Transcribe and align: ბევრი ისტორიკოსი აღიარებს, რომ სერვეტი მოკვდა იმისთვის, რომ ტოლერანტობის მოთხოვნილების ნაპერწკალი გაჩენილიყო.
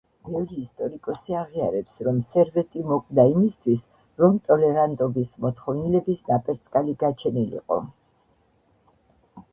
ბევრი 0.27 0.55
ისტორიკოსი 0.59 1.35
აღიარებს, 1.41 1.99
რომ 2.07 2.17
სერვეტი 2.31 2.81
მოკვდა 2.93 3.27
იმისთვის, 3.33 3.85
რომ 4.23 4.41
ტოლერანტობის 4.49 5.39
მოთხოვნილების 5.47 6.27
ნაპერწკალი 6.33 6.99
გაჩენილიყო. 7.07 7.83